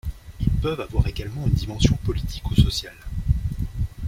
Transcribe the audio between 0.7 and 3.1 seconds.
avoir également une dimension politique ou sociale.